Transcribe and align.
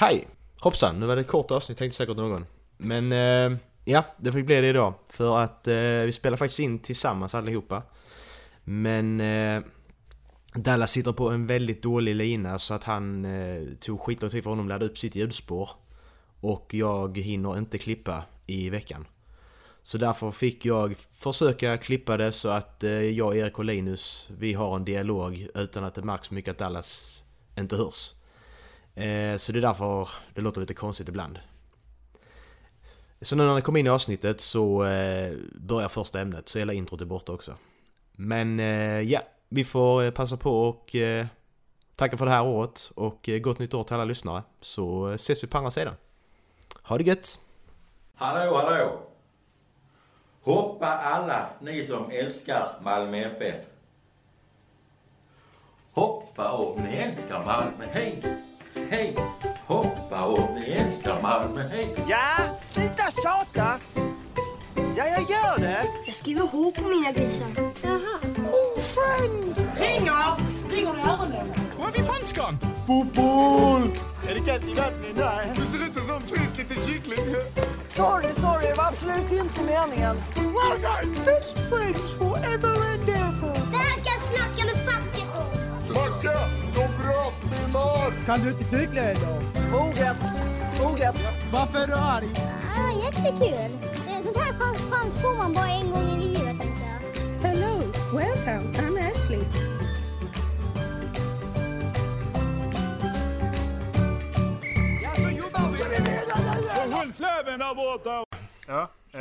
Hej! 0.00 0.28
Hoppsan, 0.60 1.00
nu 1.00 1.06
var 1.06 1.16
det 1.16 1.20
ett 1.20 1.28
kort 1.28 1.50
avsnitt 1.50 1.78
tänkte 1.78 1.96
säkert 1.96 2.16
någon. 2.16 2.46
Men 2.76 3.12
eh, 3.12 3.58
ja, 3.84 4.04
det 4.16 4.32
fick 4.32 4.46
bli 4.46 4.60
det 4.60 4.66
idag. 4.68 4.94
För 5.08 5.38
att 5.38 5.68
eh, 5.68 5.74
vi 5.76 6.12
spelar 6.12 6.36
faktiskt 6.36 6.58
in 6.58 6.78
tillsammans 6.78 7.34
allihopa. 7.34 7.82
Men 8.64 9.20
eh, 9.20 9.62
Dallas 10.54 10.90
sitter 10.90 11.12
på 11.12 11.28
en 11.30 11.46
väldigt 11.46 11.82
dålig 11.82 12.14
lina 12.14 12.58
så 12.58 12.74
att 12.74 12.84
han 12.84 13.24
eh, 13.24 13.62
tog 13.80 14.00
skitlång 14.00 14.30
tid 14.30 14.36
typ 14.36 14.44
för 14.44 14.50
honom 14.50 14.66
att 14.66 14.68
ladda 14.68 14.86
upp 14.86 14.98
sitt 14.98 15.14
ljudspår. 15.14 15.70
Och 16.40 16.74
jag 16.74 17.18
hinner 17.18 17.58
inte 17.58 17.78
klippa 17.78 18.24
i 18.46 18.70
veckan. 18.70 19.06
Så 19.82 19.98
därför 19.98 20.30
fick 20.30 20.64
jag 20.64 20.96
försöka 20.96 21.76
klippa 21.76 22.16
det 22.16 22.32
så 22.32 22.48
att 22.48 22.84
eh, 22.84 22.90
jag, 22.90 23.36
Erik 23.36 23.58
och 23.58 23.64
Linus, 23.64 24.28
vi 24.38 24.52
har 24.54 24.76
en 24.76 24.84
dialog 24.84 25.48
utan 25.54 25.84
att 25.84 25.94
det 25.94 26.02
märks 26.02 26.30
mycket 26.30 26.50
att 26.50 26.58
Dallas 26.58 27.22
inte 27.56 27.76
hörs. 27.76 28.14
Eh, 28.98 29.36
så 29.36 29.52
det 29.52 29.58
är 29.58 29.62
därför 29.62 30.08
det 30.34 30.40
låter 30.40 30.60
lite 30.60 30.74
konstigt 30.74 31.08
ibland. 31.08 31.38
Så 33.20 33.36
nu 33.36 33.46
när 33.46 33.54
ni 33.54 33.60
kommer 33.60 33.80
in 33.80 33.86
i 33.86 33.90
avsnittet 33.90 34.40
så 34.40 34.84
eh, 34.84 35.36
börjar 35.54 35.88
första 35.88 36.20
ämnet, 36.20 36.48
så 36.48 36.58
hela 36.58 36.72
introt 36.72 37.00
är 37.00 37.04
borta 37.04 37.32
också. 37.32 37.54
Men 38.12 38.60
eh, 38.60 39.00
ja, 39.00 39.20
vi 39.48 39.64
får 39.64 40.02
eh, 40.02 40.10
passa 40.10 40.36
på 40.36 40.68
och 40.68 40.96
eh, 40.96 41.26
tacka 41.96 42.16
för 42.16 42.24
det 42.24 42.30
här 42.30 42.46
året 42.46 42.90
och 42.94 43.28
eh, 43.28 43.38
gott 43.38 43.58
nytt 43.58 43.74
år 43.74 43.82
till 43.82 43.94
alla 43.94 44.04
lyssnare. 44.04 44.42
Så 44.60 45.08
eh, 45.08 45.14
ses 45.14 45.44
vi 45.44 45.48
på 45.48 45.58
andra 45.58 45.70
sidan. 45.70 45.94
Ha 46.82 46.98
det 46.98 47.04
gött! 47.04 47.38
Hallå, 48.14 48.56
hallå! 48.56 49.00
Hoppa 50.42 50.86
alla 50.86 51.48
ni 51.60 51.86
som 51.86 52.10
älskar 52.10 52.68
Malmö 52.82 53.18
FF. 53.18 53.64
Hoppa 55.92 56.52
om 56.52 56.82
ni 56.82 56.96
älskar 56.96 57.44
Malmö, 57.44 57.86
hej! 57.92 58.22
Hej! 58.90 59.16
Hoppa 59.66 60.24
om 60.24 60.54
ni 60.54 60.70
älskar 60.70 61.22
Malmö, 61.22 61.62
hej! 61.68 61.94
Ja, 62.08 62.58
sluta 62.70 63.02
tjata! 63.22 63.78
Ja, 64.96 65.06
jag 65.06 65.20
gör 65.20 65.58
det! 65.58 65.86
Jag 66.06 66.14
skriver 66.14 66.40
H 66.40 66.72
på 66.76 66.88
mina 66.88 67.12
grisar. 67.12 67.48
Jaha. 67.82 68.18
Oh, 68.52 68.80
friend! 68.80 69.54
Ringer! 69.78 70.36
Ringer 70.70 70.94
du 70.94 71.00
öronen? 71.00 71.52
Var 71.78 71.88
är 71.88 71.92
vi 71.92 72.02
franskan? 72.04 72.58
Är 74.28 74.34
det 74.34 74.40
kallt 74.40 74.64
i 74.64 74.74
vattnet? 74.74 75.16
Nej. 75.16 75.52
Det 75.56 75.66
ser 75.66 75.78
ut 75.78 75.94
som 75.94 76.16
en 76.16 76.22
frisk 76.22 76.58
liten 76.58 76.86
kyckling. 76.86 77.36
Sorry, 77.88 78.34
sorry, 78.34 78.66
det 78.66 78.74
var 78.74 78.84
absolut 78.84 79.32
inte 79.32 79.64
meningen. 79.64 80.16
Best 81.24 81.58
friends 81.68 82.18
forever 82.18 82.92
and 82.92 83.08
ever. 83.08 83.27
Kan 88.28 88.40
du 88.40 88.50
inte 88.50 88.64
cykla 88.64 89.12
idag? 89.12 89.42
Moget. 89.72 90.16
Moget. 90.82 91.14
Varför 91.52 91.78
är 91.78 91.86
du 91.86 91.92
arg? 91.92 92.28
Ah, 92.76 92.90
jättekul. 93.04 93.78
Det, 94.06 94.22
sånt 94.22 94.36
här 94.36 94.52
chans, 94.58 94.78
chans 94.90 95.22
får 95.22 95.36
man 95.36 95.52
bara 95.52 95.68
en 95.68 95.90
gång 95.90 96.02
i 96.02 96.18
livet 96.18 96.58
tänkte 96.58 96.82
jag. 96.84 97.48
Hello, 97.48 97.82
welcome. 98.12 98.78
I'm 98.78 99.10
Ashley. 99.10 99.44
Ja, 108.66 108.88
eh, 109.12 109.20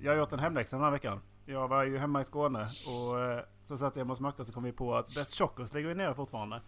jag 0.00 0.12
har 0.12 0.18
gjort 0.18 0.32
en 0.32 0.38
hemläxa 0.38 0.76
den 0.76 0.84
här 0.84 0.90
veckan. 0.90 1.20
Jag 1.46 1.68
var 1.68 1.84
ju 1.84 1.98
hemma 1.98 2.20
i 2.20 2.24
Skåne 2.24 2.66
och 2.86 3.20
eh, 3.20 3.40
så 3.64 3.76
satt 3.76 3.96
jag 3.96 4.00
hemma 4.00 4.12
hos 4.12 4.20
Macke 4.20 4.40
och 4.40 4.46
så 4.46 4.52
kom 4.52 4.62
vi 4.62 4.72
på 4.72 4.94
att 4.94 5.06
Best 5.06 5.38
Chockers 5.38 5.72
ligger 5.72 5.88
ju 5.88 5.94
nere 5.94 6.14
fortfarande. 6.14 6.60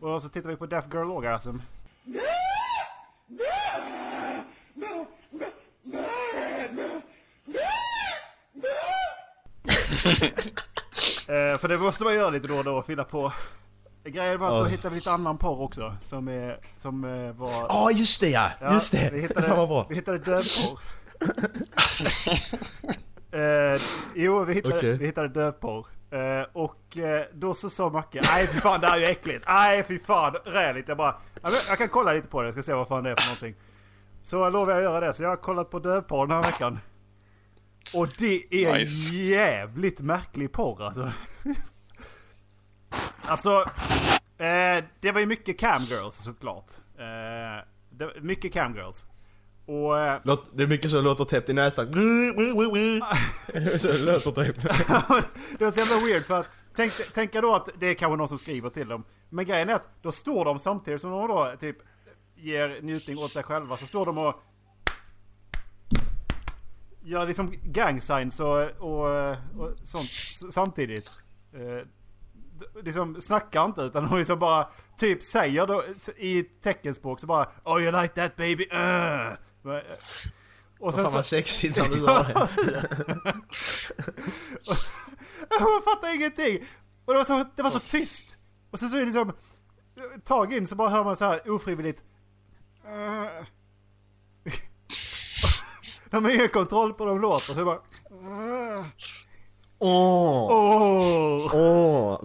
Och 0.00 0.22
så 0.22 0.28
tittade 0.28 0.54
vi 0.54 0.56
på 0.56 0.66
Deaf 0.66 0.84
Girl 0.92 1.10
Orgasm. 1.10 1.58
Eh, 11.28 11.58
för 11.58 11.68
det 11.68 11.78
måste 11.78 12.04
man 12.04 12.14
göra 12.14 12.30
lite 12.30 12.48
då 12.48 12.54
och 12.54 12.64
då, 12.64 12.82
fylla 12.82 13.04
på. 13.04 13.32
Grejen 14.04 14.40
var 14.40 14.48
att 14.48 14.64
då 14.64 14.70
hittade 14.70 14.90
vi 14.90 14.96
lite 14.96 15.10
annan 15.10 15.38
porr 15.38 15.60
också 15.60 15.96
som, 16.02 16.28
är, 16.28 16.60
som 16.76 17.04
eh, 17.04 17.32
var... 17.32 17.66
Ja, 17.68 17.90
just 17.90 18.20
det 18.20 18.28
ja! 18.28 18.50
Ja, 18.60 18.74
just 18.74 18.92
det! 18.92 19.10
Vi 19.12 19.20
hittade, 19.20 19.48
bra! 19.48 19.86
Vi 19.88 19.94
hittade 19.94 20.18
dövporr. 20.18 20.80
eh, 23.74 23.80
jo, 24.14 24.44
vi 24.44 24.54
hittade, 24.54 24.78
Okej. 24.78 24.96
vi 24.98 25.06
hittade 25.06 25.28
dövporr. 25.28 25.86
Eh, 26.10 26.46
och 26.52 26.96
eh, 26.96 27.24
då 27.34 27.54
så 27.54 27.70
sa 27.70 27.90
Macke, 27.90 28.20
nej 28.24 28.46
fy 28.46 28.60
fan 28.60 28.80
det 28.80 28.86
här 28.86 28.96
är 28.96 29.00
ju 29.00 29.06
äckligt. 29.06 29.44
Nej 29.48 29.82
fy 29.84 29.98
fan, 29.98 30.34
räligt. 30.44 30.88
Jag 30.88 30.96
bara, 30.96 31.16
"Ja, 31.34 31.40
men 31.42 31.52
jag 31.68 31.78
kan 31.78 31.88
kolla 31.88 32.12
lite 32.12 32.28
på 32.28 32.40
det, 32.42 32.46
jag 32.46 32.54
ska 32.54 32.62
se 32.62 32.72
vad 32.74 32.88
fan 32.88 33.04
det 33.04 33.10
är 33.10 33.16
för 33.16 33.26
någonting. 33.28 33.54
Så 34.22 34.36
jag 34.36 34.52
lovar 34.52 34.72
jag 34.72 34.82
göra 34.82 35.00
det, 35.06 35.12
så 35.14 35.22
jag 35.22 35.28
har 35.28 35.36
kollat 35.36 35.70
på 35.70 35.78
dövporr 35.78 36.26
den 36.26 36.36
här 36.36 36.50
veckan. 36.50 36.78
Och 37.94 38.08
det 38.18 38.42
är 38.66 38.72
Nice. 38.74 39.14
jävligt 39.14 40.00
märklig 40.00 40.52
porr 40.52 40.82
alltså. 40.82 41.12
alltså, 43.22 43.64
eh, 44.38 44.84
det 45.00 45.12
var 45.12 45.20
ju 45.20 45.26
mycket 45.26 45.58
camgirls 45.60 46.14
såklart. 46.14 46.70
Mycket 48.20 48.52
camgirls. 48.52 49.06
Och... 49.68 49.98
Eh, 49.98 50.20
Låt, 50.24 50.56
det 50.56 50.62
är 50.62 50.66
mycket 50.66 50.90
som 50.90 51.04
låter 51.04 51.24
täppt 51.24 51.48
i 51.48 51.52
näsan. 51.52 51.86
så 53.78 54.04
låter 54.04 54.44
typ. 54.44 54.62
det 55.58 55.64
var 55.64 55.70
så 55.70 55.78
jävla 55.78 56.06
weird 56.06 56.24
för 56.24 56.40
att 56.40 56.50
tänk, 56.76 56.92
tänka 57.12 57.40
då 57.40 57.54
att 57.54 57.68
det 57.78 57.86
är 57.86 57.94
kanske 57.94 58.16
någon 58.16 58.28
som 58.28 58.38
skriver 58.38 58.70
till 58.70 58.88
dem. 58.88 59.04
Men 59.28 59.44
grejen 59.44 59.68
är 59.68 59.74
att 59.74 59.88
då 60.02 60.12
står 60.12 60.44
de 60.44 60.58
samtidigt 60.58 61.00
som 61.00 61.10
de 61.10 61.28
då 61.28 61.54
typ 61.60 61.76
ger 62.36 62.82
njutning 62.82 63.18
åt 63.18 63.32
sig 63.32 63.42
själva 63.42 63.76
så 63.76 63.86
står 63.86 64.06
de 64.06 64.18
och 64.18 64.42
gör 67.02 67.26
liksom 67.26 67.54
gang 67.62 68.00
signs 68.00 68.40
och, 68.40 68.62
och, 68.70 69.30
och 69.30 69.72
sånt 69.84 70.10
samtidigt. 70.52 71.10
Eh, 71.52 71.86
liksom 72.82 73.20
snackar 73.20 73.64
inte 73.64 73.82
utan 73.82 74.08
de 74.08 74.18
liksom 74.18 74.38
bara 74.38 74.68
typ 74.96 75.22
säger 75.22 75.66
då 75.66 75.84
i 76.16 76.42
teckenspråk 76.42 77.20
så 77.20 77.26
bara 77.26 77.48
Oh 77.64 77.82
you 77.82 78.02
like 78.02 78.14
that 78.14 78.36
baby? 78.36 78.68
Uh. 78.72 79.36
Och 80.80 80.94
Fan 80.94 81.12
vad 81.12 81.26
sexigt 81.26 81.76
när 81.76 81.88
du 81.88 81.98
gör 81.98 82.24
det. 82.24 82.48
Jag 85.50 85.84
fattar 85.84 86.14
ingenting! 86.14 86.58
Och 87.04 87.12
det 87.12 87.18
var 87.18 87.24
så, 87.24 87.44
det 87.56 87.62
var 87.62 87.70
så 87.70 87.78
tyst! 87.80 88.36
Och 88.70 88.78
sen 88.78 88.88
så 88.90 88.96
är 88.96 89.00
det 89.00 89.06
liksom... 89.06 89.28
ett 89.28 90.24
Tag 90.24 90.52
in 90.52 90.66
så 90.66 90.74
bara 90.74 90.88
hör 90.88 91.04
man 91.04 91.16
så 91.16 91.24
här 91.24 91.50
ofrivilligt... 91.50 92.02
De 96.10 96.24
har 96.24 96.30
ingen 96.30 96.48
kontroll 96.48 96.94
på 96.94 97.04
de 97.04 97.20
låter 97.20 97.52
så 97.52 97.58
det 97.58 97.64
bara... 97.64 97.80
Åh! 98.10 98.84
Åh! 99.78 101.54
Åh! 101.54 102.18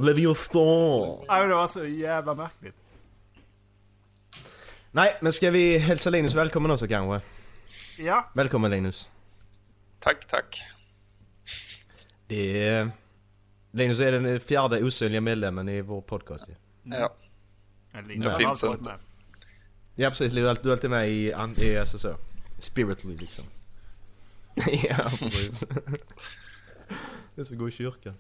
Men 1.28 1.50
det 1.50 1.56
var 1.56 1.68
så 1.68 1.86
jävla 1.86 2.34
märkligt. 2.34 2.76
Nej, 4.96 5.18
men 5.22 5.34
ska 5.34 5.52
vi 5.52 5.78
hälsa 5.78 6.10
Linus 6.10 6.34
välkommen 6.36 6.72
också 6.72 6.88
kanske? 6.88 7.28
Ja, 7.98 8.32
Välkommen 8.34 8.72
Linus. 8.72 9.10
Tack, 10.00 10.28
tack. 10.28 10.64
Det 12.28 12.68
är... 12.68 12.90
Linus 13.72 14.00
är 14.00 14.12
den 14.12 14.40
fjärde 14.40 14.84
osynliga 14.84 15.22
medlemmen 15.22 15.70
i 15.70 15.82
vår 15.82 16.02
podcast 16.02 16.46
ju. 16.50 16.56
Ja. 16.84 17.16
Linus 18.08 18.32
har 18.32 18.40
finns 18.40 18.64
alltid 18.64 18.70
varit 18.70 18.86
med. 18.86 18.96
Ja 19.96 20.10
precis, 20.10 20.34
du 20.34 20.46
är 20.46 20.50
alltid- 20.50 20.66
du 20.66 20.70
är 20.70 20.74
alltid 20.74 20.90
med 20.90 21.10
i, 21.10 21.34
an- 21.34 21.56
i 21.58 21.78
alltså 21.78 21.98
så, 21.98 22.16
spiritually 22.60 23.18
liksom. 23.18 23.46
ja 24.90 24.96
precis. 25.20 25.60
det 27.36 27.42
är 27.42 27.44
som 27.44 27.56
att 27.56 27.60
gå 27.60 27.68
i 27.68 27.72
kyrkan. 27.72 28.14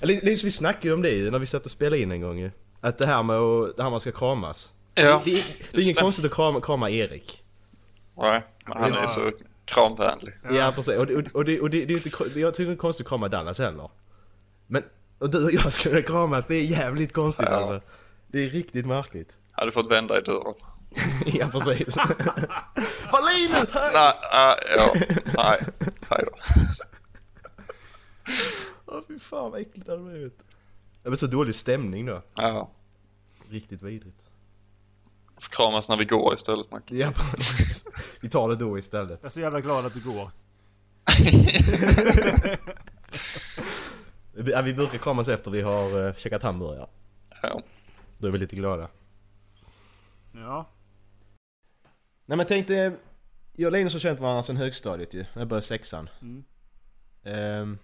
Linus 0.00 0.44
vi 0.44 0.50
snackade 0.50 0.88
ju 0.88 0.94
om 0.94 1.02
det 1.02 1.10
ju 1.10 1.30
när 1.30 1.38
vi 1.38 1.46
satt 1.46 1.64
och 1.64 1.70
spelade 1.70 2.02
in 2.02 2.12
en 2.12 2.20
gång 2.20 2.38
ju. 2.38 2.50
Att 2.80 2.98
det 2.98 3.06
här 3.06 3.22
med 3.22 3.36
att, 3.36 3.76
det 3.76 3.82
här 3.82 3.90
man 3.90 4.00
ska 4.00 4.12
kramas. 4.12 4.72
Ja, 4.94 5.22
Det, 5.24 5.30
det, 5.34 5.44
det 5.72 5.78
är 5.78 5.82
inget 5.82 5.96
det. 5.96 6.02
konstigt 6.02 6.24
att 6.24 6.34
krama, 6.34 6.60
krama 6.60 6.90
Erik. 6.90 7.42
Nej, 8.16 8.46
men 8.66 8.76
han 8.76 8.92
är 8.92 9.02
ju 9.02 9.08
så 9.08 9.30
kramvänlig. 9.64 10.34
Ja, 10.50 10.72
precis, 10.74 10.98
och, 10.98 11.06
det- 11.06 11.14
och, 11.16 11.34
och, 11.34 11.44
det, 11.44 11.60
och 11.60 11.70
det, 11.70 11.84
det 11.84 11.94
är 11.94 12.06
inte, 12.26 12.40
jag 12.40 12.54
tycker 12.54 12.66
det 12.70 12.74
är 12.74 12.76
konstigt 12.76 13.06
att 13.06 13.08
krama 13.08 13.28
Dallas 13.28 13.58
heller. 13.58 13.90
Men, 14.66 14.82
och 15.18 15.30
du 15.30 15.44
och 15.44 15.52
jag 15.52 15.72
skulle 15.72 16.02
kramas, 16.02 16.46
det 16.46 16.54
är 16.54 16.62
jävligt 16.62 17.12
konstigt 17.12 17.46
Ja. 17.50 17.56
alltså. 17.56 17.80
Det 18.26 18.44
är 18.44 18.48
riktigt 18.50 18.86
märkligt. 18.86 19.36
Hade 19.52 19.72
fått 19.72 19.90
vända 19.90 20.18
i 20.18 20.20
dörren. 20.20 20.54
ja 21.26 21.48
precis. 21.52 21.96
Vad 23.12 23.24
Linus! 23.34 23.70
Här! 23.70 23.90
Nej, 23.92 24.12
äh, 24.48 24.56
ja, 24.76 24.94
nej, 25.36 25.58
hej 26.10 26.24
då. 26.26 26.30
Åh 28.86 29.00
fy 29.08 29.18
fan 29.18 29.50
vad 29.50 29.60
äckligt 29.60 29.86
det 29.86 29.92
hade 29.92 30.04
blivit. 30.04 30.38
Det 31.02 31.08
blev 31.10 31.16
så 31.16 31.26
dålig 31.26 31.54
stämning 31.54 32.06
då. 32.06 32.22
Ja, 32.34 32.70
Riktigt 33.50 33.82
vidrigt. 33.82 34.29
Får 35.40 35.50
kramas 35.50 35.88
när 35.88 35.96
vi 35.96 36.04
går 36.04 36.34
istället, 36.34 36.70
Mac. 36.70 36.80
Ja. 36.86 37.12
Vi 38.20 38.28
tar 38.28 38.48
det 38.48 38.56
då 38.56 38.78
istället. 38.78 39.18
Jag 39.22 39.28
är 39.28 39.32
så 39.32 39.40
jävla 39.40 39.60
glad 39.60 39.86
att 39.86 39.94
du 39.94 40.00
går. 40.00 40.30
Vi, 44.32 44.52
ja, 44.52 44.62
vi 44.62 44.74
brukar 44.74 44.98
kramas 44.98 45.28
efter 45.28 45.50
vi 45.50 45.60
har 45.60 45.98
uh, 45.98 46.14
käkat 46.14 46.42
hamburgare. 46.42 46.86
Ja. 47.42 47.62
Då 48.18 48.26
är 48.26 48.30
vi 48.30 48.38
lite 48.38 48.56
glada. 48.56 48.88
Ja. 50.32 50.70
Nej 52.26 52.36
men 52.36 52.46
tänk 52.46 52.68
dig, 52.68 52.96
jag 53.52 53.66
och 53.66 53.72
Linus 53.72 53.92
har 53.92 54.00
känt 54.00 54.20
varandra 54.20 54.42
sedan 54.42 54.56
högstadiet 54.56 55.14
ju, 55.14 55.18
när 55.18 55.40
jag 55.40 55.48
började 55.48 55.66
sexan. 55.66 56.08
Mm. 56.22 56.44
Ehm, 57.24 57.78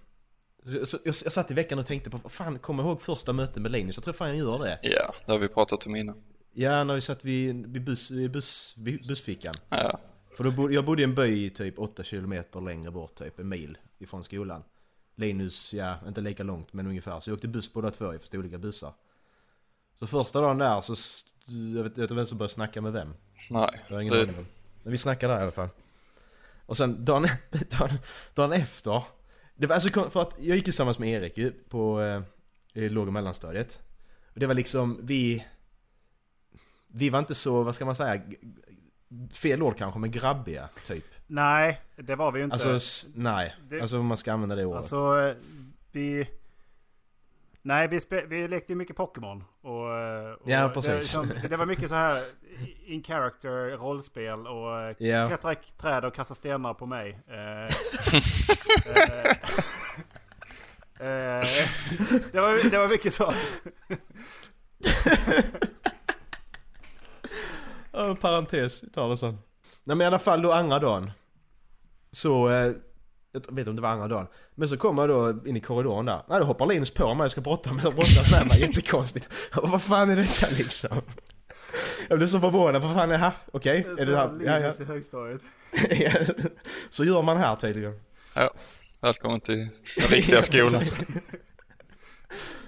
så, 0.85 0.99
jag, 1.05 1.15
jag 1.25 1.33
satt 1.33 1.51
i 1.51 1.55
veckan 1.55 1.79
och 1.79 1.87
tänkte 1.87 2.11
på, 2.11 2.17
vad 2.23 2.33
fan, 2.33 2.59
kommer 2.59 2.83
jag 2.83 2.91
ihåg 2.91 3.01
första 3.01 3.33
mötet 3.33 3.63
med 3.63 3.73
Linus? 3.73 3.97
Jag 3.97 4.05
tror 4.05 4.15
fan 4.15 4.29
jag 4.29 4.37
gör 4.37 4.59
det. 4.59 4.79
Ja, 4.83 5.15
det 5.27 5.33
har 5.33 5.39
vi 5.39 5.49
pratat 5.49 5.87
om 5.87 5.97
innan. 5.97 6.23
Ja, 6.59 6.85
när 6.85 6.95
vi 6.95 7.01
satt 7.01 7.25
vid, 7.25 7.67
vid, 7.67 7.85
buss, 7.85 8.11
vid 8.11 8.31
buss, 8.31 8.75
vid 8.79 9.07
bussfickan. 9.07 9.55
Ja. 9.69 10.01
För 10.37 10.45
då 10.45 10.51
bodde, 10.51 10.75
jag 10.75 10.85
bodde 10.85 11.03
i 11.03 11.05
en 11.05 11.15
by 11.15 11.51
typ 11.51 11.79
8 11.79 12.05
kilometer 12.05 12.61
längre 12.61 12.91
bort, 12.91 13.15
typ 13.15 13.39
en 13.39 13.49
mil 13.49 13.79
ifrån 13.99 14.25
skolan. 14.25 14.63
Linus, 15.17 15.75
ja, 15.75 15.99
inte 16.09 16.21
lika 16.21 16.43
långt 16.43 16.73
men 16.73 16.87
ungefär. 16.87 17.21
Så 17.21 17.31
jag 17.31 17.35
åkte 17.35 17.49
buss 17.49 17.73
båda 17.73 17.91
två 17.91 18.15
i 18.15 18.19
fast 18.19 18.35
olika 18.35 18.59
bussar. 18.59 18.93
Så 19.99 20.07
första 20.07 20.41
dagen 20.41 20.59
där 20.59 20.81
så, 20.81 20.95
jag 21.75 21.83
vet 21.83 21.99
inte 21.99 22.15
vem 22.15 22.27
som 22.27 22.39
började 22.39 22.53
snacka 22.53 22.81
med 22.81 22.93
vem. 22.93 23.15
Nej, 23.51 23.69
Jag 23.89 23.97
har 23.97 24.03
ingen 24.03 24.15
aning 24.15 24.39
om. 24.39 24.47
Men 24.83 24.93
vi 24.93 24.99
snackade 24.99 25.35
där 25.35 25.41
i 25.41 25.43
alla 25.43 25.53
fall. 25.53 25.69
Och 26.67 26.77
sen 26.77 27.05
dagen, 27.05 27.27
dagen, 27.79 27.99
dagen 28.35 28.53
efter. 28.53 29.03
Det 29.57 29.67
var 29.67 29.75
alltså 29.75 30.11
för 30.11 30.23
att 30.23 30.37
jag 30.39 30.57
gick 30.57 30.65
tillsammans 30.65 30.99
med 30.99 31.09
Erik 31.09 31.39
ju 31.39 31.51
på 31.51 32.01
eh, 32.75 32.91
låg 32.91 33.07
och 33.07 33.13
mellanstadiet. 33.13 33.83
Och 34.35 34.41
det 34.41 34.47
var 34.47 34.55
liksom, 34.55 35.01
vi... 35.03 35.45
Vi 36.99 37.11
var 37.11 37.19
inte 37.19 37.35
så, 37.35 37.63
vad 37.63 37.75
ska 37.75 37.85
man 37.85 37.95
säga? 37.97 38.23
Fel 39.33 39.63
ord 39.63 39.77
kanske, 39.79 40.01
men 40.01 40.11
grabbiga 40.11 40.69
typ. 40.87 41.05
Nej, 41.27 41.81
det 41.97 42.17
var 42.17 42.33
vi 42.33 42.39
ju 42.39 42.45
inte. 42.45 42.55
Alltså, 42.67 43.09
nej. 43.15 43.57
Det- 43.69 43.81
Alltså 43.81 43.99
om 43.99 44.07
man 44.07 44.17
ska 44.17 44.33
använda 44.33 44.55
det 44.57 44.65
ordet. 44.65 44.77
Alltså, 44.77 45.35
vi... 45.93 46.29
Nej, 47.63 47.89
vi, 47.89 48.01
spe, 48.01 48.25
vi 48.27 48.49
lekte 48.49 48.73
ju 48.73 48.77
mycket 48.77 48.97
Pokémon. 48.97 49.45
Och, 49.63 49.71
och 49.73 50.51
Ja, 50.51 50.69
Det, 50.69 50.75
precis. 50.75 50.93
liksom, 50.95 51.31
det 51.51 51.57
var 51.57 51.67
mycket 51.67 51.89
så 51.89 51.95
här 51.95 52.23
in 52.87 53.03
character 53.05 53.77
rollspel 53.77 54.47
och 54.47 54.81
eh, 54.81 54.95
Ja. 54.99 55.27
klättra 55.27 55.53
i 55.53 55.57
träd 55.81 56.05
och 56.05 56.15
kasta 56.15 56.35
stenar 56.35 56.75
på 56.75 56.87
mig. 56.87 57.19
Eh, 57.29 57.65
eh, 61.01 61.39
eh, 61.39 61.45
det, 62.33 62.41
var, 62.41 62.71
det 62.71 62.79
var 62.79 62.89
mycket 62.89 63.15
sånt. 63.15 63.63
Ja, 68.07 68.15
parentes, 68.15 68.83
vi 68.85 68.91
tar 68.91 69.09
det 69.09 69.17
sen. 69.17 69.39
Nej 69.85 69.97
men 69.97 70.01
i 70.01 70.05
alla 70.05 70.19
fall 70.19 70.43
då 70.43 70.53
andra 70.53 70.79
dagen. 70.79 71.11
Så, 72.13 72.49
eh, 72.49 72.55
jag 72.55 72.75
vet 73.33 73.59
inte 73.59 73.71
om 73.71 73.77
det 73.77 73.83
var 73.83 73.89
andra 73.89 74.09
dagen. 74.09 74.27
Men 74.55 74.69
så 74.69 74.77
kommer 74.77 75.09
jag 75.09 75.09
då 75.09 75.49
in 75.49 75.57
i 75.57 75.61
korridoren 75.61 76.07
där. 76.07 76.23
Nej 76.29 76.41
då 76.41 76.45
hoppar 76.47 76.67
Linus 76.67 76.91
på 76.91 77.15
mig 77.15 77.25
och 77.25 77.31
ska 77.31 77.41
brotta 77.41 77.73
med, 77.73 77.83
brottas 77.83 78.33
med 78.33 78.47
mig. 78.47 78.61
Jättekonstigt. 78.61 79.29
Jag 79.55 79.63
bara, 79.63 79.73
vad 79.73 79.83
fan 79.83 80.11
är 80.11 80.17
detta 80.17 80.47
liksom? 80.51 81.03
Jag 82.09 82.19
blev 82.19 82.29
så 82.29 82.41
förvånad. 82.41 82.83
Vad 82.83 82.95
fan 82.95 83.11
är 83.11 83.13
det 83.13 83.19
här? 83.19 83.33
Okej? 83.53 83.87
Är 83.99 84.07
det 84.07 84.17
här? 84.17 84.41
Ja, 84.45 84.59
ja. 84.59 84.73
i 84.81 84.85
högstadiet. 84.85 85.41
Så 86.91 87.05
gör 87.05 87.23
man 87.23 87.37
här 87.37 87.57
tydligen. 87.57 88.01
ja. 88.35 88.51
Välkommen 89.01 89.41
till 89.41 89.59
den 89.97 90.09
riktiga 90.09 90.43
skolan. 90.43 90.83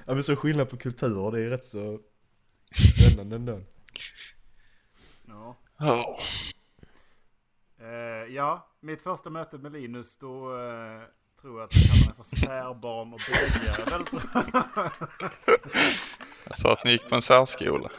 Ja 0.07 0.15
men 0.15 0.25
så 0.25 0.37
skillnad 0.37 0.71
på 0.71 0.77
kulturer, 0.77 1.31
det 1.31 1.41
är 1.41 1.51
rätt 1.51 1.65
så 1.65 1.99
spännande 2.99 3.37
ändå. 3.37 3.61
Ja. 5.29 5.57
Ja. 5.79 6.19
Eh, 7.81 8.35
ja, 8.35 8.69
mitt 8.81 9.03
första 9.03 9.31
möte 9.31 9.59
med 9.59 9.73
Linus 9.73 10.17
då 10.17 10.57
eh, 10.57 11.03
tror 11.41 11.61
jag 11.61 11.65
att 11.65 11.77
jag 11.77 11.85
kallar 11.85 12.07
mig 12.07 12.17
för 12.17 12.37
särbarn 12.37 13.13
och 13.13 13.21
bögjävel. 13.29 14.07
tror 14.07 14.23
jag. 16.49 16.59
Sa 16.59 16.73
att 16.73 16.85
ni 16.85 16.91
gick 16.91 17.09
på 17.09 17.15
en 17.15 17.23
särskola. 17.23 17.91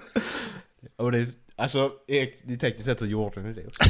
Och 0.95 1.11
det 1.11 1.17
är, 1.17 1.27
alltså, 1.55 1.91
det 2.07 2.21
är 2.47 2.57
tekniskt 2.57 2.85
sett 2.85 2.99
så 2.99 3.05
gjorde 3.05 3.41
ni 3.41 3.53
det 3.53 3.67
också. 3.67 3.83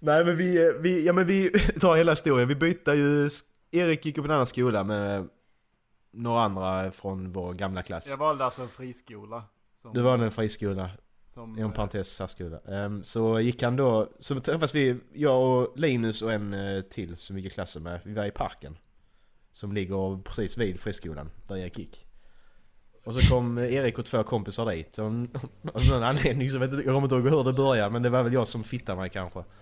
Nej 0.00 0.24
men 0.24 0.36
vi, 0.36 0.72
vi, 0.80 1.06
ja 1.06 1.12
men 1.12 1.26
vi 1.26 1.50
tar 1.80 1.96
hela 1.96 2.12
historien. 2.12 2.48
Vi 2.48 2.54
bytte 2.54 2.92
ju, 2.92 3.30
Erik 3.70 4.06
gick 4.06 4.16
på 4.16 4.22
en 4.22 4.30
annan 4.30 4.46
skola 4.46 4.84
med 4.84 5.28
några 6.10 6.40
andra 6.40 6.90
från 6.90 7.32
vår 7.32 7.54
gamla 7.54 7.82
klass. 7.82 8.06
Jag 8.08 8.16
valde 8.16 8.44
alltså 8.44 8.62
en 8.62 8.68
friskola. 8.68 9.44
Som, 9.74 9.94
Det 9.94 10.02
var 10.02 10.18
en 10.18 10.30
friskola, 10.30 10.90
som, 11.26 11.58
inom 11.58 11.70
eh, 11.70 11.76
parentes 11.76 12.08
särskola. 12.08 12.60
Ehm, 12.68 13.02
så 13.02 13.40
gick 13.40 13.62
han 13.62 13.76
då, 13.76 14.12
så 14.18 14.40
träffas 14.40 14.74
vi, 14.74 14.96
jag 15.12 15.42
och 15.42 15.78
Linus 15.78 16.22
och 16.22 16.32
en 16.32 16.54
eh, 16.54 16.82
till 16.82 17.16
som 17.16 17.36
vi 17.36 17.42
gick 17.42 17.52
i 17.52 17.54
klassen 17.54 17.82
med. 17.82 18.00
Vi 18.04 18.14
var 18.14 18.24
i 18.24 18.30
parken. 18.30 18.78
Som 19.52 19.72
ligger 19.72 20.22
precis 20.22 20.58
vid 20.58 20.80
friskolan, 20.80 21.30
där 21.46 21.56
Erik 21.56 21.78
gick. 21.78 22.06
Och 23.04 23.14
så 23.14 23.34
kom 23.34 23.58
eh, 23.58 23.74
Erik 23.74 23.98
och 23.98 24.04
två 24.04 24.22
kompisar 24.22 24.70
dit. 24.70 24.98
Och 24.98 25.04
av 25.74 25.86
någon 25.90 26.02
anledning 26.02 26.50
så 26.50 26.58
vet 26.58 26.72
jag, 26.72 26.78
jag 26.78 26.94
kommer 26.94 27.02
inte 27.02 27.14
ihåg 27.14 27.28
hur 27.28 27.44
det 27.44 27.52
började 27.52 27.92
men 27.92 28.02
det 28.02 28.10
var 28.10 28.22
väl 28.22 28.32
jag 28.32 28.48
som 28.48 28.64
fittade 28.64 28.98
mig 28.98 29.10
kanske. 29.10 29.44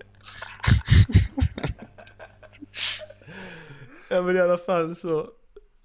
ja 4.10 4.22
men 4.22 4.36
i 4.36 4.40
alla 4.40 4.58
fall 4.58 4.96
så... 4.96 5.26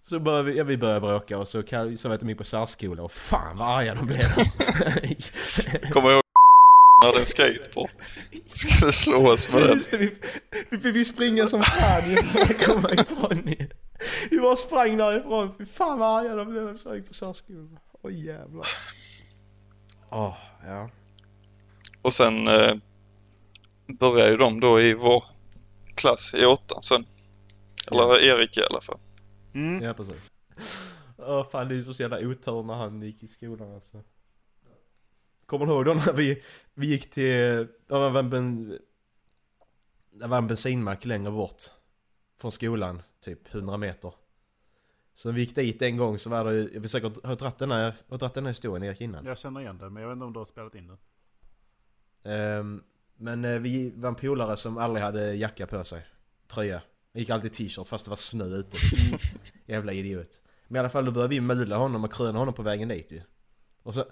Så 0.10 0.20
började 0.20 0.44
vi, 0.52 0.58
ja, 0.58 0.64
vi 0.64 0.78
började 0.78 1.02
bråka 1.02 1.38
och 1.38 1.48
så, 1.48 1.62
kall- 1.64 1.98
så 1.98 2.10
vet 2.10 2.20
de 2.20 2.30
gick 2.30 2.38
på 2.38 2.44
särskola 2.44 3.04
och 3.04 3.12
fan 3.12 3.58
vad 3.58 3.68
arga 3.80 3.96
de 3.96 4.06
blev. 4.06 4.20
Kommer 5.92 6.12
ihåg 6.12 6.22
när 7.04 7.14
den 7.14 7.26
skateboard 7.26 7.90
skulle 8.46 8.92
slås 8.92 9.52
med 9.52 9.62
den. 9.62 9.78
Just 9.78 9.92
det, 9.92 9.98
vi, 9.98 10.16
vi 10.70 10.92
vi 10.92 11.06
springa 11.06 11.48
som 11.48 11.62
fan 11.62 12.18
för 12.18 12.40
att 12.42 12.66
komma 12.66 12.92
ifrån 12.92 13.42
det. 13.46 13.68
Vi 14.32 14.40
bara 14.40 14.56
sprang 14.56 14.98
därifrån, 14.98 15.54
fy 15.58 15.66
fan 15.66 16.00
vad 16.00 16.20
arga 16.20 16.36
de 16.36 16.52
blev 16.52 16.78
så 16.78 16.90
jag 16.90 16.96
gick 16.98 17.08
på 17.08 17.14
särskolan. 17.14 17.80
Åh 18.02 18.14
jävlar. 18.14 18.66
Åh, 20.12 20.38
ja. 20.66 20.90
Och 22.02 22.14
sen 22.14 22.48
eh, 22.48 22.74
började 24.00 24.32
ju 24.32 24.38
de 24.38 24.60
då 24.60 24.82
i 24.82 24.94
vår 24.94 25.24
klass 25.96 26.34
i 26.34 26.46
åttan 26.46 26.84
sen. 26.84 27.06
Eller 27.92 28.24
Erik 28.24 28.58
i 28.58 28.62
alla 28.70 28.82
fall. 28.82 29.00
Mm. 29.54 29.84
Ja 29.84 29.94
precis. 29.94 30.32
Åh 31.18 31.50
fan 31.50 31.68
det 31.68 31.76
är 31.76 31.94
så 31.94 32.02
jävla 32.02 32.20
otur 32.20 32.64
när 32.64 32.74
han 32.74 33.02
gick 33.02 33.24
i 33.24 33.28
skolan 33.28 33.74
alltså. 33.74 34.04
Kommer 35.46 35.66
du 35.66 35.72
ihåg 35.72 35.86
då 35.86 35.94
när 35.94 36.14
vi, 36.14 36.44
vi 36.74 36.88
gick 36.88 37.10
till, 37.10 37.68
det 37.88 37.94
var 37.94 38.20
en, 38.20 38.30
ben, 38.30 38.80
det 40.12 40.28
var 40.28 40.38
en 40.38 40.48
bensinmack 40.48 41.06
längre 41.06 41.32
bort. 41.32 41.64
Från 42.42 42.52
skolan, 42.52 43.02
typ 43.20 43.56
100 43.56 43.78
meter. 43.78 44.14
Så 45.14 45.32
vi 45.32 45.42
gick 45.42 45.56
dit 45.56 45.82
en 45.82 45.98
gång 45.98 46.18
så 46.18 46.30
var 46.30 46.46
det, 46.46 46.60
jag 46.74 46.82
vill 46.82 46.90
säkert, 46.90 47.24
har 47.24 47.32
jag 47.32 47.38
dratt 47.38 47.58
den 47.58 47.72
här, 47.72 47.96
har 48.10 48.18
dratt 48.18 48.34
den 48.34 48.46
här 48.46 48.52
historien 48.52 48.84
Erik 48.84 49.02
innan? 49.02 49.26
Jag 49.26 49.38
känner 49.38 49.62
igen 49.62 49.78
den, 49.78 49.94
men 49.94 50.04
jag 50.04 50.10
vet 50.10 50.16
inte 50.16 50.26
om 50.26 50.34
du 50.34 50.40
har 50.40 50.46
spelat 50.46 50.76
in 50.76 50.88
den. 50.88 50.98
Ehm, 52.24 52.84
men 53.18 53.46
eh, 53.46 53.60
vi 53.60 53.94
var 53.96 54.10
en 54.10 54.16
polare 54.16 54.58
som 54.58 54.78
aldrig 54.78 55.04
hade 55.04 55.36
jacka 55.36 55.68
på 55.68 55.84
sig. 55.84 56.06
Tröja. 56.48 56.82
Han 57.16 57.20
gick 57.20 57.30
alltid 57.30 57.52
i 57.52 57.56
t-shirt 57.56 57.88
fast 57.88 58.06
det 58.06 58.10
var 58.10 58.16
snö 58.16 58.46
ute. 58.46 58.78
Jävla 59.66 59.94
idiot. 59.94 60.28
Men 60.68 60.76
i 60.76 60.80
alla 60.80 60.90
fall 60.90 61.06
då 61.06 61.12
började 61.12 61.36
vi 61.36 61.42
mula 61.42 61.78
honom 61.78 62.04
och 62.04 62.14
kröna 62.14 62.40
honom 62.40 62.54
på 62.54 62.62
vägen 62.62 62.88
dit 62.88 63.12
ju. 63.12 63.22
Och, 63.84 63.94
så, 63.94 64.06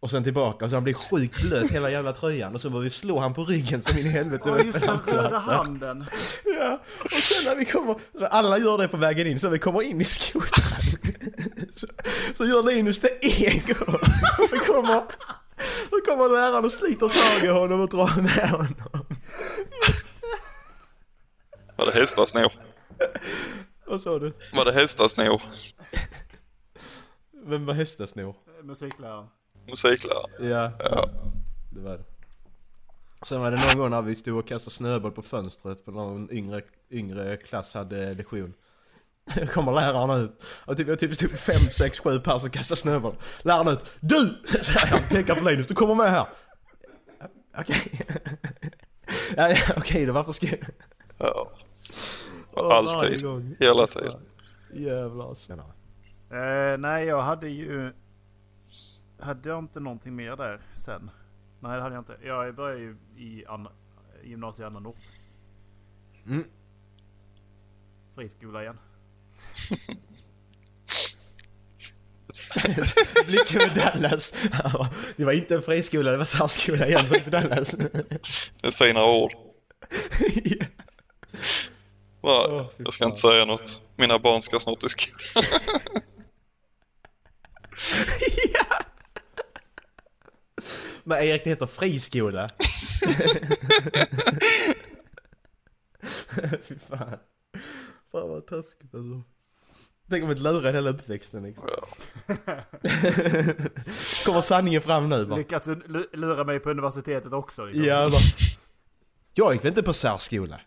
och 0.00 0.10
sen 0.10 0.24
tillbaka 0.24 0.64
och 0.64 0.70
så 0.70 0.76
han 0.76 0.84
blev 0.84 0.94
sjukt 0.94 1.42
blöt 1.42 1.70
hela 1.70 1.90
jävla 1.90 2.12
tröjan 2.12 2.54
och 2.54 2.60
så 2.60 2.70
började 2.70 2.84
vi 2.84 2.90
slå 2.90 3.18
han 3.18 3.34
på 3.34 3.44
ryggen 3.44 3.82
som 3.82 3.98
in 3.98 4.06
i 4.06 4.08
helvete. 4.08 4.42
Ja, 4.46 4.60
just 4.60 4.80
den 4.80 4.98
röda 5.06 5.38
handen. 5.38 6.04
Ja, 6.44 6.80
och 7.00 7.10
sen 7.10 7.44
när 7.44 7.56
vi 7.56 7.64
kommer, 7.64 7.96
alla 8.30 8.58
gör 8.58 8.78
det 8.78 8.88
på 8.88 8.96
vägen 8.96 9.26
in, 9.26 9.40
så 9.40 9.48
vi 9.48 9.58
kommer 9.58 9.82
in 9.82 10.00
i 10.00 10.04
skolan 10.04 10.80
så, 11.76 11.86
så 12.34 12.46
gör 12.46 12.62
Linus 12.62 13.00
det 13.00 13.24
en 13.48 13.60
gång. 13.60 13.98
Så 14.50 14.58
kommer, 14.58 15.02
så 15.90 16.00
kommer 16.04 16.28
läraren 16.28 16.64
och 16.64 16.72
sliter 16.72 17.08
tag 17.08 17.44
i 17.44 17.48
honom 17.48 17.80
och 17.80 17.88
drar 17.88 18.22
med 18.22 18.50
honom. 18.50 19.06
Var 21.80 21.86
det 21.86 21.92
hästasnor? 22.00 22.52
Vad 23.86 24.00
sa 24.00 24.18
du? 24.18 24.32
Var 24.52 24.64
det 24.64 24.72
hästasnor? 24.72 25.42
Vem 27.46 27.66
var 27.66 27.74
hästasnor? 27.74 28.34
Musikläraren. 28.62 29.26
Musiklärare? 29.68 30.48
Ja, 30.48 30.72
Ja. 30.80 31.08
det 31.72 31.80
var 31.80 31.98
det. 31.98 32.04
Sen 33.26 33.40
var 33.40 33.50
det 33.50 33.56
någon 33.66 33.78
gång 33.78 33.90
när 33.90 34.02
vi 34.02 34.14
stod 34.14 34.38
och 34.38 34.48
kastade 34.48 34.74
snöboll 34.74 35.12
på 35.12 35.22
fönstret 35.22 35.84
på 35.84 35.90
någon 35.90 36.32
yngre, 36.32 36.62
yngre 36.90 37.36
klass 37.36 37.74
hade 37.74 38.14
lektion. 38.14 38.54
Då 39.34 39.46
kommer 39.46 39.72
läraren 39.72 40.24
ut. 40.24 40.42
Och 40.64 40.76
typ, 40.76 40.88
jag 40.88 40.98
typ 40.98 41.14
stod 41.14 41.30
fem, 41.38 41.60
sex, 41.70 41.98
sju 42.00 42.20
pers 42.20 42.44
och 42.44 42.52
kastade 42.52 42.80
snöboll. 42.80 43.14
Läraren 43.42 43.68
ut. 43.68 43.84
Du! 44.00 44.38
Säger 44.62 44.86
han, 44.90 45.00
pekar 45.10 45.34
på 45.34 45.44
Linus. 45.44 45.66
Du 45.66 45.74
kommer 45.74 45.94
med 45.94 46.10
här. 46.10 46.26
Okej. 47.58 48.00
ja, 49.36 49.48
ja, 49.48 49.56
okej 49.76 50.06
då. 50.06 50.12
Varför 50.12 50.32
ska 50.32 50.46
jag... 50.46 50.58
Varje 52.52 52.74
Alltid. 52.74 53.56
Hela 53.60 53.86
tiden. 53.86 54.20
Jävlar. 54.72 55.34
Senare. 55.34 55.72
Eh, 56.30 56.78
nej, 56.78 57.06
jag 57.06 57.22
hade 57.22 57.48
ju... 57.48 57.92
Hade 59.18 59.48
jag 59.48 59.58
inte 59.58 59.80
någonting 59.80 60.16
mer 60.16 60.36
där 60.36 60.60
sen? 60.76 61.10
Nej, 61.60 61.76
det 61.76 61.82
hade 61.82 61.94
jag 61.94 62.00
inte. 62.00 62.16
Jag 62.22 62.54
började 62.54 62.80
ju 62.80 62.96
i 63.16 63.46
Anna, 63.46 63.70
gymnasiet 64.24 64.60
i 64.60 64.64
Anna 64.66 64.80
Nort. 64.80 64.96
Mm. 66.26 66.44
Friskola 68.14 68.62
igen. 68.62 68.78
Blicken 73.26 73.58
med 73.58 73.74
Dallas. 73.74 74.48
Det 75.16 75.24
var 75.24 75.32
inte 75.32 75.54
en 75.54 75.62
friskola, 75.62 76.10
det 76.10 76.16
var 76.16 76.24
särskola 76.24 76.86
igen, 76.86 77.06
så 77.06 77.16
inte 77.16 77.30
Dallas. 77.30 77.74
Ett 78.62 78.74
finare 78.74 79.22
ord. 79.22 79.32
Ja. 80.44 80.66
Åh, 82.22 82.66
fy 82.76 82.82
jag 82.84 82.92
ska 82.92 83.04
fan. 83.04 83.08
inte 83.10 83.20
säga 83.20 83.44
något. 83.44 83.82
Mina 83.96 84.18
barn 84.18 84.42
ska 84.42 84.60
snart 84.60 84.84
i 84.84 84.88
skolan. 84.88 85.20
Men 91.04 91.18
Erik, 91.22 91.44
det 91.44 91.50
heter 91.50 91.66
friskola. 91.66 92.50
Fy 96.62 96.78
fan. 96.88 97.18
Fan 98.12 98.28
vad 98.30 98.46
taskigt 98.46 98.94
alltså. 98.94 99.22
Tänk 100.10 100.22
om 100.22 100.28
vi 100.28 100.34
lurade 100.34 100.72
hela 100.72 100.90
uppväxten 100.90 101.42
liksom. 101.42 101.68
Kommer 104.24 104.40
sanningen 104.40 104.80
fram 104.82 105.08
nu 105.08 105.26
bara. 105.26 105.36
Lyckats 105.38 105.66
lu- 105.66 106.08
lura 106.16 106.44
mig 106.44 106.60
på 106.60 106.70
universitetet 106.70 107.32
också. 107.32 107.64
Liksom. 107.64 107.84
Ja, 107.84 108.10
bara. 108.10 108.20
Jag 109.34 109.52
gick 109.52 109.62
väl 109.64 109.68
inte 109.68 109.82
på 109.82 109.92
särskola? 109.92 110.60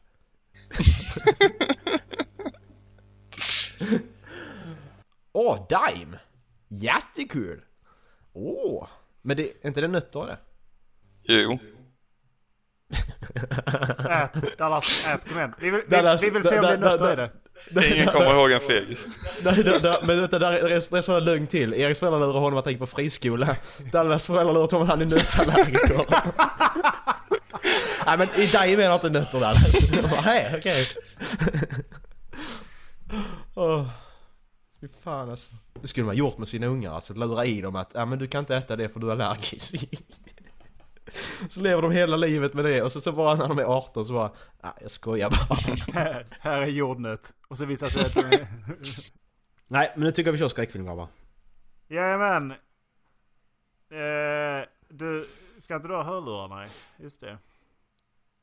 Åh, 5.45 5.55
oh, 5.55 5.67
Dime! 5.67 6.19
Jättekul! 6.67 7.61
Åh! 8.33 8.87
Men 9.21 9.37
det, 9.37 9.43
är 9.43 9.67
inte 9.67 9.81
det 9.81 9.87
nötter 9.87 10.19
det? 10.19 10.37
Jo. 11.23 11.59
Ät, 14.09 14.57
Dallas, 14.57 15.07
ät, 15.07 15.29
kom 15.29 15.37
igen. 15.37 15.53
Vi 15.59 15.69
vill, 15.69 15.81
vi, 15.87 15.95
Dallas, 15.95 16.23
vi 16.23 16.29
vill 16.29 16.43
se 16.43 16.59
om 16.59 16.65
det 16.65 16.73
är 16.73 16.77
nötter 16.77 17.13
i 17.13 17.15
det. 17.15 17.87
Ingen 17.95 18.07
kommer 18.07 18.33
ihåg 18.33 18.51
en 18.51 18.59
fegis. 18.59 19.05
Men 20.03 20.19
vänta, 20.19 20.39
där 20.39 20.51
är, 20.51 20.69
är 20.97 21.01
sådana 21.01 21.25
lögn 21.25 21.47
till. 21.47 21.73
Eriks 21.73 21.99
föräldrar 21.99 22.19
lurar 22.19 22.39
honom 22.39 22.59
att 22.59 22.65
han 22.65 22.71
gick 22.71 22.79
på 22.79 22.87
friskola. 22.87 23.55
Dallas 23.91 24.23
föräldrar 24.23 24.53
lurar 24.53 24.71
honom 24.71 24.81
att 24.81 24.89
han 24.89 25.01
är 25.01 25.05
nötallergiker. 25.05 26.05
Nej 28.05 28.17
men 28.17 28.29
i 28.35 28.45
dig 28.45 28.77
menar 28.77 28.89
jag 28.89 28.95
inte 28.95 29.09
nötter 29.09 29.39
Dallas. 29.39 29.81
Hej, 30.23 30.55
okej. 30.57 30.85
Åh. 33.55 33.87
Fy 34.83 34.87
fan 35.03 35.29
alltså. 35.29 35.51
Det 35.81 35.87
skulle 35.87 36.05
man 36.05 36.15
gjort 36.15 36.37
med 36.37 36.47
sina 36.47 36.67
ungar 36.67 36.91
alltså. 36.91 37.13
Lura 37.13 37.45
i 37.45 37.61
dem 37.61 37.75
att 37.75 37.91
ja, 37.95 38.05
men 38.05 38.19
du 38.19 38.27
kan 38.27 38.39
inte 38.39 38.55
äta 38.55 38.75
det 38.75 38.89
för 38.89 38.99
du 38.99 39.07
är 39.07 39.11
allergisk. 39.11 39.89
Så 41.49 41.61
lever 41.61 41.81
de 41.81 41.91
hela 41.91 42.17
livet 42.17 42.53
med 42.53 42.65
det 42.65 42.81
och 42.81 42.91
så, 42.91 43.01
så 43.01 43.11
bara 43.11 43.35
när 43.35 43.47
de 43.47 43.59
är 43.59 43.63
18 43.63 44.05
så 44.05 44.13
bara 44.13 44.31
ah, 44.61 44.71
jag 44.81 44.91
skojar 44.91 45.29
bara. 45.29 45.59
Här, 45.99 46.25
här 46.39 46.61
är 46.61 46.67
jordnöt. 46.67 47.33
Och 47.47 47.57
så 47.57 47.65
visar 47.65 47.87
sig 47.87 48.05
att 48.05 48.13
de 48.13 48.19
är... 48.35 48.47
Nej 49.67 49.91
men 49.95 50.03
nu 50.03 50.11
tycker 50.11 50.27
jag 50.27 50.33
vi 50.33 50.39
kör 50.39 50.47
skräckfilm 50.47 50.85
grabbar. 50.85 51.07
Jajamän. 51.87 52.51
Eh, 52.51 52.57
du, 54.89 55.27
ska 55.57 55.75
inte 55.75 55.87
du 55.87 55.95
ha 55.95 56.03
hörlurar? 56.03 56.47
Nej, 56.47 56.69
just 56.97 57.21
det. 57.21 57.37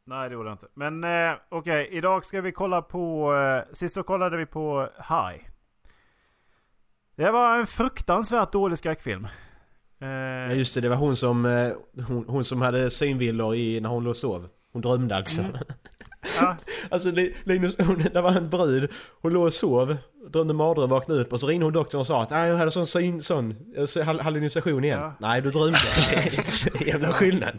Nej, 0.04 0.28
det 0.28 0.32
gjorde 0.32 0.48
jag 0.48 0.54
inte. 0.54 0.68
Men 0.74 1.04
eh, 1.04 1.32
okej, 1.48 1.88
idag 1.90 2.24
ska 2.24 2.40
vi 2.40 2.52
kolla 2.52 2.82
på... 2.82 3.34
Eh, 3.34 3.74
sist 3.74 3.94
så 3.94 4.02
kollade 4.02 4.36
vi 4.36 4.46
på 4.46 4.88
High. 4.96 5.44
Det 7.20 7.30
var 7.30 7.58
en 7.58 7.66
fruktansvärt 7.66 8.52
dålig 8.52 8.78
skräckfilm. 8.78 9.24
Eh, 10.02 10.08
Ja 10.08 10.52
just 10.52 10.74
det, 10.74 10.80
det 10.80 10.88
var 10.88 10.96
hon 10.96 11.16
som, 11.16 11.46
eh, 11.46 11.72
hon, 12.08 12.24
hon 12.28 12.44
som 12.44 12.62
hade 12.62 12.90
synvillor 12.90 13.54
i, 13.54 13.80
när 13.80 13.88
hon 13.88 14.04
låg 14.04 14.10
och 14.10 14.16
sov. 14.16 14.48
Hon 14.72 14.82
drömde 14.82 15.16
alltså. 15.16 15.42
ja, 16.40 16.56
alltså 16.90 17.10
Li- 17.10 17.34
Linus, 17.44 17.76
hon, 17.78 18.02
det 18.12 18.20
var 18.22 18.32
en 18.32 18.48
brud, 18.48 18.90
hon 19.20 19.32
låg 19.32 19.44
och 19.46 19.52
sov, 19.52 19.96
drömde 20.32 20.54
mardröm, 20.54 20.90
vaknade 20.90 21.20
upp 21.20 21.32
och 21.32 21.40
så 21.40 21.46
ringde 21.46 21.66
hon 21.66 21.72
doktorn 21.72 22.00
och 22.00 22.06
sa 22.06 22.22
att 22.22 22.32
"Ah, 22.32 22.46
jag 22.46 22.56
hade 22.56 22.70
sån 22.70 22.86
syn, 22.86 23.22
sån 23.22 23.50
eh, 23.96 24.06
hallucination 24.22 24.84
igen. 24.84 25.00
Ja. 25.00 25.14
Nej 25.20 25.42
du 25.42 25.50
drömde. 25.50 25.78
Det 26.78 26.84
är 26.84 26.86
Jävla 26.88 27.08
skillnad. 27.12 27.58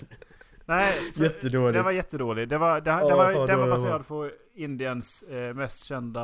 nej, 0.66 0.94
Jättedåligt. 1.16 1.74
det 1.78 1.82
var 1.84 1.92
jättedåligt. 1.92 2.50
Det 2.50 2.58
var, 2.58 2.76
det, 2.76 2.82
det 2.82 2.90
Ja, 2.92 3.16
var, 3.16 3.48
det 3.48 3.56
var- 3.56 3.68
baserad 3.70 4.08
på 4.08 4.30
Indiens 4.56 5.24
mest 5.56 5.84
kända 5.86 6.22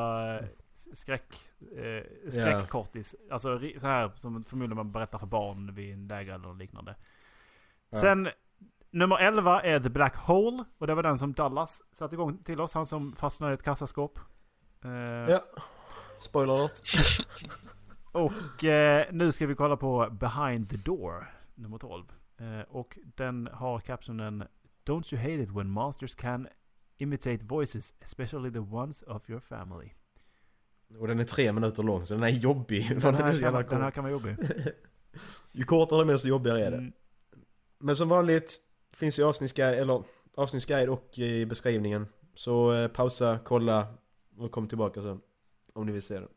skräck, 0.93 1.33
eh, 1.77 2.29
skräckkortis. 2.31 3.15
Alltså 3.31 3.49
ri- 3.57 3.79
så 3.79 3.87
här 3.87 4.09
som 4.15 4.43
förmodligen 4.43 4.75
man 4.77 4.91
berättar 4.91 5.17
för 5.17 5.27
barn 5.27 5.73
vid 5.73 5.93
en 5.93 6.07
läger 6.07 6.33
eller 6.33 6.53
liknande. 6.53 6.95
Sen 7.91 8.29
nummer 8.91 9.17
11 9.17 9.61
är 9.61 9.79
The 9.79 9.89
Black 9.89 10.15
Hole. 10.15 10.63
Och 10.77 10.87
det 10.87 10.95
var 10.95 11.03
den 11.03 11.17
som 11.17 11.33
Dallas 11.33 11.81
satte 11.91 12.15
igång 12.15 12.37
till 12.37 12.61
oss. 12.61 12.73
Han 12.73 12.85
som 12.85 13.13
fastnade 13.13 13.53
i 13.53 13.55
ett 13.55 13.63
kassaskåp. 13.63 14.19
Eh, 14.83 14.91
Ja. 14.91 15.39
Spoiler 16.19 16.53
alert. 16.59 16.79
Och 18.11 18.63
eh, 18.63 19.05
nu 19.11 19.31
ska 19.31 19.47
vi 19.47 19.55
kolla 19.55 19.77
på 19.77 20.09
Behind 20.11 20.69
the 20.69 20.77
Door, 20.77 21.27
nummer 21.55 21.77
12. 21.77 22.05
Eh, 22.39 22.59
och 22.69 22.97
den 23.15 23.49
har 23.53 23.79
captionen 23.79 24.43
Don't 24.85 25.13
you 25.13 25.21
hate 25.21 25.43
it 25.43 25.49
when 25.49 25.69
monsters 25.69 26.15
can 26.15 26.47
imitate 26.97 27.45
voices, 27.45 27.93
especially 28.03 28.51
the 28.51 28.59
ones 28.59 29.01
of 29.01 29.29
your 29.29 29.39
family. 29.39 29.89
Och 30.99 31.07
den 31.07 31.19
är 31.19 31.23
tre 31.23 31.53
minuter 31.53 31.83
lång 31.83 32.05
så 32.05 32.13
den 32.13 32.23
är 32.23 32.29
jobbig. 32.29 32.89
Den 32.89 32.99
Den 32.99 33.15
är 33.15 33.23
här, 33.23 33.33
så 33.33 33.39
jävla 33.39 33.63
kan, 33.63 33.73
den 33.73 33.81
här 33.81 33.91
kan 33.91 34.03
vara 34.03 34.11
jobbig. 34.11 34.35
Ju 35.51 35.63
kortare 35.63 35.99
den 35.99 36.09
är 36.09 36.13
desto 36.13 36.27
jobbigare 36.27 36.65
är 36.65 36.71
det. 36.71 36.77
Mm. 36.77 36.91
Men 37.79 37.95
som 37.95 38.09
vanligt 38.09 38.55
finns 38.93 39.19
i 39.19 39.23
avsnittsguide, 39.23 39.79
eller 39.79 40.03
avsnittsguide 40.35 40.89
och 40.89 41.19
i 41.19 41.45
beskrivningen. 41.45 42.07
Så 42.33 42.73
eh, 42.73 42.87
pausa, 42.87 43.39
kolla 43.43 43.87
och 44.37 44.51
kom 44.51 44.67
tillbaka 44.67 45.01
sen. 45.01 45.19
Om 45.73 45.85
ni 45.85 45.91
vill 45.91 46.01
se 46.01 46.13
den. 46.13 46.29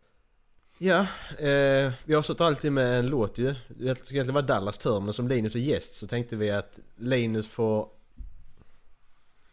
Ja, 0.78 1.00
eh, 1.38 1.92
vi 2.04 2.14
avslutar 2.14 2.45
alltid 2.45 2.73
med 2.73 2.99
en 2.99 3.07
låt 3.07 3.38
ju. 3.38 3.54
Det 3.69 4.07
ska 4.07 4.14
egentligen 4.14 4.35
vara 4.35 4.45
Dallas 4.45 4.78
tur 4.78 5.00
men 5.00 5.14
som 5.14 5.28
Linus 5.28 5.54
är 5.54 5.59
gäst 5.59 5.95
så 5.95 6.07
tänkte 6.07 6.37
vi 6.37 6.50
att 6.50 6.80
Linus 6.97 7.49
får... 7.49 7.88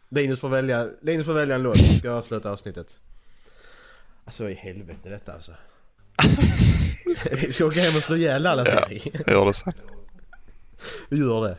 Linus 0.08 0.40
får 0.40 0.48
välja, 0.48 0.88
Linus 1.02 1.26
får 1.26 1.32
välja 1.32 1.54
en 1.54 1.62
låt 1.62 1.76
vi 1.76 1.98
ska 1.98 2.10
avsluta 2.10 2.52
avsnittet. 2.52 3.00
Alltså 4.28 4.50
i 4.50 4.54
helvete 4.54 5.08
detta 5.08 5.32
alltså. 5.32 5.52
vi 7.32 7.52
ska 7.52 7.66
åka 7.66 7.80
hem 7.80 7.96
och 7.96 8.02
slå 8.02 8.16
ihjäl 8.16 8.42
Dallas 8.42 8.68
Ja, 8.68 9.32
gör 9.32 9.46
det 9.46 9.54
sen. 9.54 9.72
Vi 11.08 11.18
gör 11.18 11.48
det. 11.48 11.58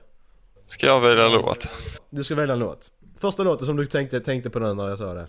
Ska 0.67 0.85
jag 0.85 1.01
välja 1.01 1.27
låt? 1.27 1.67
Du 2.09 2.23
ska 2.23 2.35
välja 2.35 2.53
en 2.53 2.59
låt. 2.59 2.91
Första 3.19 3.43
låten 3.43 3.65
som 3.65 3.75
du 3.75 3.85
tänkte, 3.85 4.19
tänkte 4.19 4.49
på 4.49 4.59
nu 4.59 4.73
när 4.73 4.89
jag 4.89 4.97
sa 4.97 5.13
det. 5.13 5.27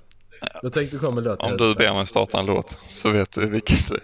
Då 0.63 0.71
tänkte 0.71 0.97
du 0.97 1.01
komma 1.01 1.19
en 1.19 1.25
låt. 1.25 1.43
Om 1.43 1.57
du 1.57 1.75
ber 1.75 1.95
mig 1.95 2.07
starta 2.07 2.41
en 2.41 2.47
låt 2.47 2.71
så 2.81 3.11
vet 3.11 3.33
du 3.33 3.47
vilket 3.47 3.89
det 3.89 3.95
är. 3.95 4.03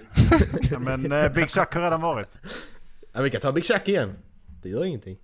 Ja, 0.72 0.78
men 0.78 1.12
eh, 1.12 1.32
Big 1.32 1.50
Chuck 1.50 1.74
har 1.74 1.82
redan 1.82 2.00
varit. 2.00 2.38
Ja, 3.12 3.22
vi 3.22 3.30
kan 3.30 3.40
ta 3.40 3.52
Big 3.52 3.64
Chuck 3.64 3.88
igen. 3.88 4.18
Det 4.62 4.68
gör 4.68 4.84
ingenting. 4.84 5.16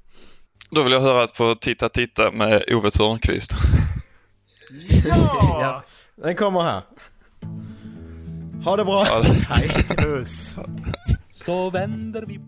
Då 0.71 0.83
vill 0.83 0.93
jag 0.93 1.01
höra 1.01 1.27
på 1.27 1.55
Titta 1.55 1.89
Titta 1.89 2.31
med 2.31 2.65
Ove 2.73 2.91
Thörnqvist. 2.91 3.53
Ja! 5.05 5.85
Den 6.17 6.37
kommer 6.37 6.61
här. 6.63 6.83
Ha 8.65 8.77
det 8.77 8.85
bra. 8.85 9.05
Hej. 9.49 9.69
Puss! 9.97 10.57
Så 11.33 11.71
vänder 11.71 12.25
vi 12.27 12.41